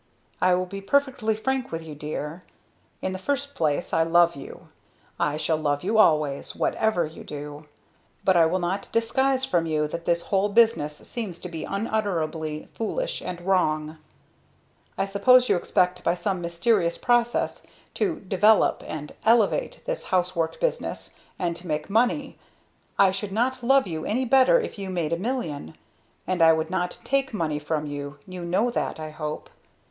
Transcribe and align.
"I 0.41 0.55
will 0.55 0.65
be 0.65 0.81
perfectly 0.81 1.35
frank 1.35 1.71
with 1.71 1.83
you, 1.83 1.93
Dear. 1.93 2.41
"In 3.03 3.13
the 3.13 3.19
first 3.19 3.53
place 3.53 3.93
I 3.93 4.01
love 4.01 4.35
you. 4.35 4.69
I 5.19 5.37
shall 5.37 5.57
love 5.57 5.83
you 5.83 5.99
always, 5.99 6.55
whatever 6.55 7.05
you 7.05 7.23
do. 7.23 7.67
But 8.23 8.35
I 8.35 8.47
will 8.47 8.57
not 8.57 8.89
disguise 8.91 9.45
from 9.45 9.67
you 9.67 9.87
that 9.89 10.05
this 10.05 10.23
whole 10.23 10.49
business 10.49 10.95
seems 11.07 11.39
to 11.41 11.49
me 11.49 11.65
unutterably 11.65 12.67
foolish 12.73 13.21
and 13.21 13.41
wrong. 13.41 13.99
"I 14.97 15.05
suppose 15.05 15.49
you 15.49 15.55
expect 15.55 16.03
by 16.03 16.15
some 16.15 16.41
mysterious 16.41 16.97
process 16.97 17.61
to 17.93 18.21
"develope" 18.21 18.83
and 18.87 19.13
"elevate" 19.23 19.85
this 19.85 20.05
housework 20.05 20.59
business; 20.59 21.13
and 21.37 21.55
to 21.57 21.67
make 21.67 21.91
money. 21.91 22.39
I 22.97 23.11
should 23.11 23.31
not 23.31 23.61
love 23.63 23.85
you 23.85 24.03
any 24.03 24.25
better 24.25 24.59
if 24.59 24.79
you 24.79 24.89
made 24.89 25.13
a 25.13 25.19
million 25.19 25.75
and 26.25 26.41
I 26.41 26.53
would 26.53 26.71
not 26.71 26.97
take 27.03 27.35
money 27.35 27.59
from 27.59 27.85
you 27.85 28.17
you 28.27 28.43
know 28.43 28.71
that, 28.71 28.99
I 28.99 29.11
hope. 29.11 29.51